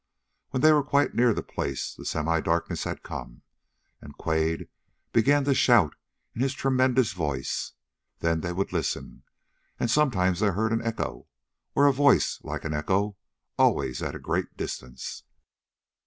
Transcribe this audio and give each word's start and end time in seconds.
When 0.49 0.61
they 0.63 0.73
were 0.73 0.81
quite 0.83 1.13
near 1.13 1.31
the 1.31 1.43
place, 1.43 1.93
the 1.93 2.05
semidarkness 2.05 2.85
had 2.85 3.03
come, 3.03 3.43
and 4.01 4.17
Quade 4.17 4.67
began 5.13 5.43
to 5.43 5.53
shout 5.53 5.93
in 6.33 6.41
his 6.41 6.53
tremendous 6.55 7.13
voice. 7.13 7.73
Then 8.17 8.41
they 8.41 8.51
would 8.51 8.73
listen, 8.73 9.21
and 9.79 9.91
sometimes 9.91 10.39
they 10.39 10.47
heard 10.49 10.73
an 10.73 10.81
echo, 10.81 11.27
or 11.75 11.85
a 11.85 11.93
voice 11.93 12.39
like 12.43 12.65
an 12.65 12.73
echo, 12.73 13.15
always 13.59 14.01
at 14.01 14.15
a 14.15 14.19
great 14.19 14.57
distance. 14.57 15.21